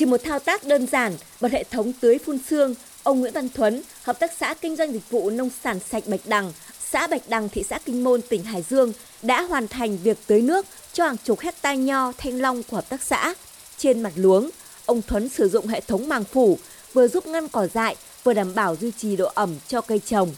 [0.00, 3.48] Chỉ một thao tác đơn giản, bật hệ thống tưới phun xương, ông Nguyễn Văn
[3.54, 6.52] Thuấn, hợp tác xã kinh doanh dịch vụ nông sản sạch Bạch Đằng,
[6.90, 8.92] xã Bạch Đằng, thị xã Kinh Môn, tỉnh Hải Dương
[9.22, 12.88] đã hoàn thành việc tưới nước cho hàng chục hecta nho thanh long của hợp
[12.88, 13.34] tác xã.
[13.78, 14.50] Trên mặt luống,
[14.86, 16.58] ông Thuấn sử dụng hệ thống màng phủ,
[16.92, 20.34] vừa giúp ngăn cỏ dại, vừa đảm bảo duy trì độ ẩm cho cây trồng.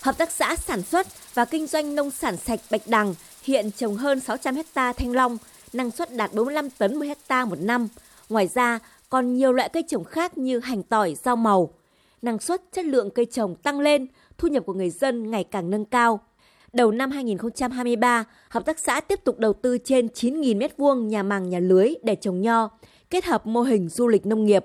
[0.00, 3.96] Hợp tác xã sản xuất và kinh doanh nông sản sạch Bạch Đằng hiện trồng
[3.96, 5.38] hơn 600 hecta thanh long,
[5.72, 7.88] năng suất đạt 45 tấn một hecta một năm.
[8.28, 8.78] Ngoài ra,
[9.08, 11.70] còn nhiều loại cây trồng khác như hành tỏi, rau màu.
[12.22, 14.06] Năng suất, chất lượng cây trồng tăng lên,
[14.38, 16.20] thu nhập của người dân ngày càng nâng cao.
[16.72, 21.48] Đầu năm 2023, hợp tác xã tiếp tục đầu tư trên 9.000 m2 nhà màng
[21.48, 22.70] nhà lưới để trồng nho,
[23.10, 24.64] kết hợp mô hình du lịch nông nghiệp.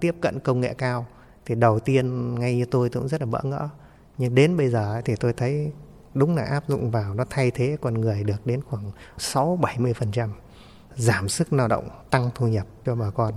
[0.00, 1.06] Tiếp cận công nghệ cao
[1.46, 3.68] thì đầu tiên ngay như tôi tôi cũng rất là bỡ ngỡ.
[4.18, 5.72] Nhưng đến bây giờ thì tôi thấy
[6.14, 10.28] đúng là áp dụng vào nó thay thế con người được đến khoảng 6-70%.
[10.96, 13.32] Giảm sức lao động, tăng thu nhập cho bà con.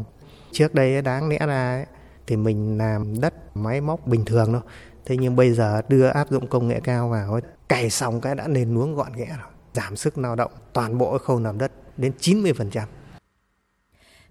[0.52, 1.86] Trước đây đáng lẽ ra
[2.28, 4.62] thì mình làm đất máy móc bình thường thôi.
[5.06, 8.48] Thế nhưng bây giờ đưa áp dụng công nghệ cao vào cày xong cái đã
[8.48, 9.52] nền nuống gọn ghẽ rồi.
[9.74, 12.82] Giảm sức lao động toàn bộ khâu làm đất đến 90%.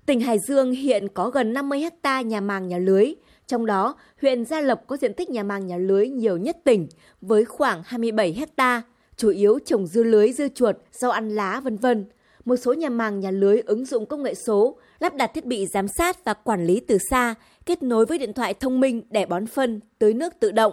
[0.07, 3.15] Tỉnh Hải Dương hiện có gần 50 hecta nhà màng nhà lưới,
[3.47, 6.89] trong đó, huyện Gia Lộc có diện tích nhà màng nhà lưới nhiều nhất tỉnh
[7.21, 8.83] với khoảng 27 hecta,
[9.17, 12.07] chủ yếu trồng dưa lưới, dưa chuột, rau ăn lá vân vân.
[12.47, 15.67] Một số nhà màng nhà lưới ứng dụng công nghệ số, lắp đặt thiết bị
[15.67, 17.35] giám sát và quản lý từ xa,
[17.67, 20.73] kết nối với điện thoại thông minh để bón phân, tưới nước tự động.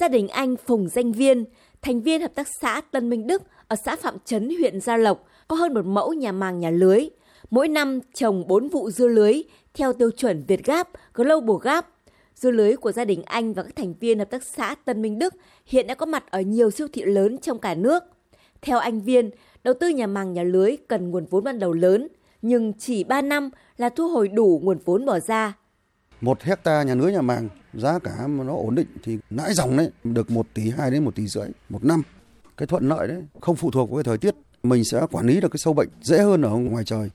[0.00, 1.44] Gia đình anh Phùng Danh Viên,
[1.82, 5.26] thành viên hợp tác xã Tân Minh Đức ở xã Phạm Trấn, huyện Gia Lộc,
[5.48, 7.08] có hơn một mẫu nhà màng nhà lưới.
[7.50, 9.42] Mỗi năm trồng 4 vụ dưa lưới
[9.74, 11.88] theo tiêu chuẩn Việt Gáp, Global Gap.
[12.34, 15.18] Dưa lưới của gia đình anh và các thành viên hợp tác xã Tân Minh
[15.18, 15.34] Đức
[15.66, 18.04] hiện đã có mặt ở nhiều siêu thị lớn trong cả nước.
[18.62, 19.30] Theo anh Viên,
[19.64, 22.08] đầu tư nhà màng nhà lưới cần nguồn vốn ban đầu lớn,
[22.42, 25.56] nhưng chỉ 3 năm là thu hồi đủ nguồn vốn bỏ ra.
[26.20, 29.76] Một hecta nhà lưới nhà màng giá cả mà nó ổn định thì lãi dòng
[29.76, 32.02] đấy được 1 tỷ 2 đến 1 tỷ rưỡi một năm.
[32.56, 35.40] Cái thuận lợi đấy không phụ thuộc vào cái thời tiết, mình sẽ quản lý
[35.40, 37.10] được cái sâu bệnh dễ hơn ở ngoài trời.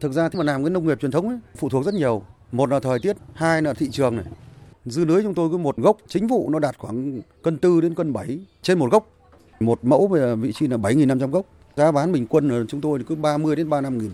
[0.00, 2.22] Thực ra thì mà làm cái nông nghiệp truyền thống ấy, phụ thuộc rất nhiều.
[2.52, 4.24] Một là thời tiết, hai là thị trường này.
[4.84, 7.94] Dưa lưới chúng tôi cứ một gốc chính vụ nó đạt khoảng cân tư đến
[7.94, 9.17] cân 7 trên một gốc.
[9.60, 11.46] Một mẫu về vị trí là 7.500 gốc.
[11.76, 14.10] Giá bán bình quân là chúng tôi cứ 30 đến 35 nghìn.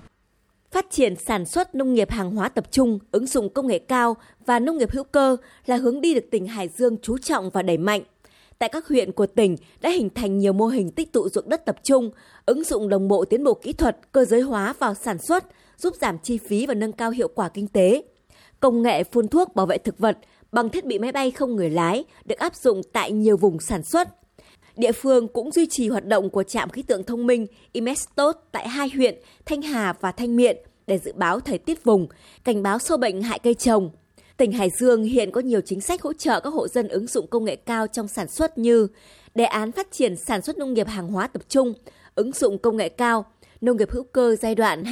[0.71, 4.17] Phát triển sản xuất nông nghiệp hàng hóa tập trung, ứng dụng công nghệ cao
[4.47, 7.63] và nông nghiệp hữu cơ là hướng đi được tỉnh Hải Dương chú trọng và
[7.63, 8.03] đẩy mạnh.
[8.59, 11.65] Tại các huyện của tỉnh đã hình thành nhiều mô hình tích tụ ruộng đất
[11.65, 12.11] tập trung,
[12.47, 15.45] ứng dụng đồng bộ tiến bộ kỹ thuật, cơ giới hóa vào sản xuất,
[15.79, 18.03] giúp giảm chi phí và nâng cao hiệu quả kinh tế.
[18.61, 20.19] Công nghệ phun thuốc bảo vệ thực vật
[20.53, 23.83] bằng thiết bị máy bay không người lái được áp dụng tại nhiều vùng sản
[23.83, 24.09] xuất.
[24.77, 28.69] Địa phương cũng duy trì hoạt động của trạm khí tượng thông minh Imestot tại
[28.69, 29.15] hai huyện
[29.47, 32.07] Thanh Hà và Thanh Miện để dự báo thời tiết vùng,
[32.45, 33.91] cảnh báo sâu bệnh hại cây trồng.
[34.37, 37.27] Tỉnh Hải Dương hiện có nhiều chính sách hỗ trợ các hộ dân ứng dụng
[37.27, 38.89] công nghệ cao trong sản xuất như
[39.35, 41.75] đề án phát triển sản xuất nông nghiệp hàng hóa tập trung,
[42.15, 43.25] ứng dụng công nghệ cao,
[43.61, 44.83] nông nghiệp hữu cơ giai đoạn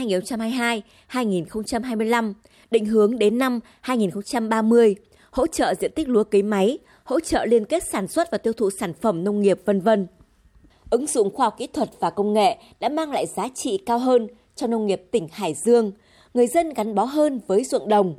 [1.10, 2.32] 2022-2025,
[2.70, 4.94] định hướng đến năm 2030,
[5.30, 8.52] hỗ trợ diện tích lúa cấy máy, hỗ trợ liên kết sản xuất và tiêu
[8.52, 10.06] thụ sản phẩm nông nghiệp vân vân.
[10.90, 13.98] Ứng dụng khoa học kỹ thuật và công nghệ đã mang lại giá trị cao
[13.98, 15.92] hơn cho nông nghiệp tỉnh Hải Dương,
[16.34, 18.14] người dân gắn bó hơn với ruộng đồng.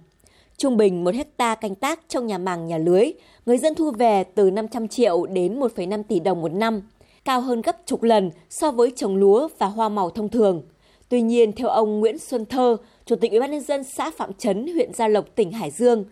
[0.58, 3.12] Trung bình một hecta canh tác trong nhà màng nhà lưới,
[3.46, 6.82] người dân thu về từ 500 triệu đến 1,5 tỷ đồng một năm,
[7.26, 10.62] cao hơn gấp chục lần so với trồng lúa và hoa màu thông thường.
[11.10, 14.34] Tuy nhiên, theo ông Nguyễn Xuân Thơ, Chủ tịch Ủy ban nhân dân xã Phạm
[14.34, 16.06] Trấn, huyện Gia Lộc, tỉnh Hải Dương,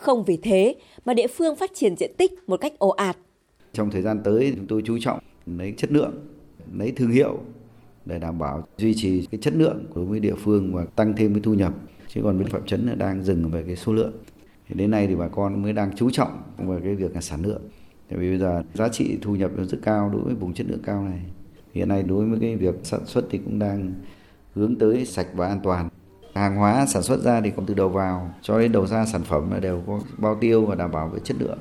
[0.00, 3.16] không vì thế mà địa phương phát triển diện tích một cách ồ ạt.
[3.72, 6.12] Trong thời gian tới chúng tôi chú trọng lấy chất lượng,
[6.72, 7.38] lấy thương hiệu
[8.04, 11.34] để đảm bảo duy trì cái chất lượng đối với địa phương và tăng thêm
[11.34, 11.74] cái thu nhập.
[12.08, 14.12] Chứ còn bên Phạm Trấn đang dừng về cái số lượng.
[14.68, 17.42] Thì đến nay thì bà con mới đang chú trọng về cái việc là sản
[17.42, 17.62] lượng.
[18.08, 20.66] Tại vì bây giờ giá trị thu nhập nó rất cao đối với vùng chất
[20.70, 21.20] lượng cao này.
[21.72, 23.94] Hiện nay đối với cái việc sản xuất thì cũng đang
[24.54, 25.88] hướng tới sạch và an toàn.
[26.38, 29.22] Hàng hóa sản xuất ra thì cũng từ đầu vào cho đến đầu ra sản
[29.24, 31.58] phẩm là đều có bao tiêu và đảm bảo về chất lượng.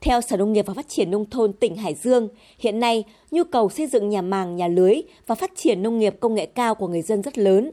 [0.00, 2.28] Theo Sở Nông nghiệp và Phát triển Nông thôn tỉnh Hải Dương,
[2.58, 4.94] hiện nay nhu cầu xây dựng nhà màng, nhà lưới
[5.26, 7.70] và phát triển nông nghiệp công nghệ cao của người dân rất lớn.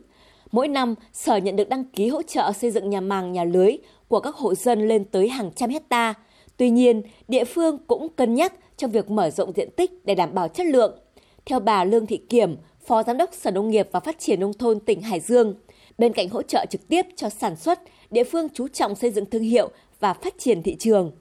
[0.51, 3.77] Mỗi năm, Sở nhận được đăng ký hỗ trợ xây dựng nhà màng, nhà lưới
[4.07, 6.13] của các hộ dân lên tới hàng trăm hecta.
[6.57, 10.33] Tuy nhiên, địa phương cũng cân nhắc trong việc mở rộng diện tích để đảm
[10.33, 10.99] bảo chất lượng.
[11.45, 14.53] Theo bà Lương Thị Kiểm, Phó Giám đốc Sở Nông nghiệp và Phát triển Nông
[14.53, 15.55] thôn tỉnh Hải Dương,
[15.99, 17.79] bên cạnh hỗ trợ trực tiếp cho sản xuất,
[18.11, 19.69] địa phương chú trọng xây dựng thương hiệu
[19.99, 21.11] và phát triển thị trường.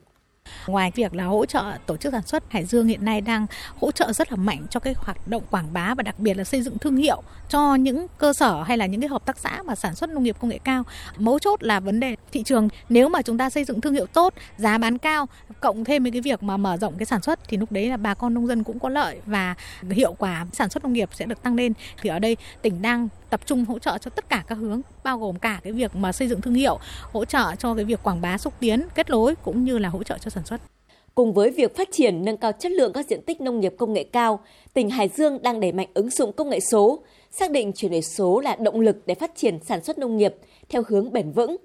[0.67, 3.47] Ngoài việc là hỗ trợ tổ chức sản xuất, Hải Dương hiện nay đang
[3.81, 6.45] hỗ trợ rất là mạnh cho cái hoạt động quảng bá và đặc biệt là
[6.45, 9.63] xây dựng thương hiệu cho những cơ sở hay là những cái hợp tác xã
[9.63, 10.83] mà sản xuất nông nghiệp công nghệ cao.
[11.19, 12.69] Mấu chốt là vấn đề thị trường.
[12.89, 15.27] Nếu mà chúng ta xây dựng thương hiệu tốt, giá bán cao,
[15.61, 17.97] cộng thêm với cái việc mà mở rộng cái sản xuất thì lúc đấy là
[17.97, 19.55] bà con nông dân cũng có lợi và
[19.91, 21.73] hiệu quả sản xuất nông nghiệp sẽ được tăng lên.
[22.03, 25.19] Thì ở đây tỉnh đang tập trung hỗ trợ cho tất cả các hướng bao
[25.19, 26.79] gồm cả cái việc mà xây dựng thương hiệu,
[27.13, 30.03] hỗ trợ cho cái việc quảng bá xúc tiến, kết nối cũng như là hỗ
[30.03, 30.61] trợ cho sản xuất.
[31.15, 33.93] Cùng với việc phát triển nâng cao chất lượng các diện tích nông nghiệp công
[33.93, 34.41] nghệ cao,
[34.75, 38.03] tỉnh Hải Dương đang đẩy mạnh ứng dụng công nghệ số, xác định chuyển đổi
[38.03, 40.35] số là động lực để phát triển sản xuất nông nghiệp
[40.69, 41.57] theo hướng bền vững.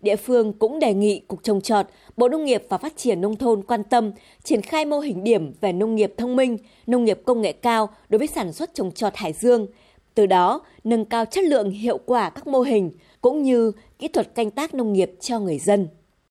[0.00, 3.36] Địa phương cũng đề nghị Cục Trồng Trọt, Bộ Nông nghiệp và Phát triển Nông
[3.36, 4.12] thôn quan tâm
[4.42, 7.88] triển khai mô hình điểm về nông nghiệp thông minh, nông nghiệp công nghệ cao
[8.08, 9.66] đối với sản xuất trồng trọt Hải Dương.
[10.14, 12.90] Từ đó, nâng cao chất lượng hiệu quả các mô hình
[13.20, 15.88] cũng như kỹ thuật canh tác nông nghiệp cho người dân.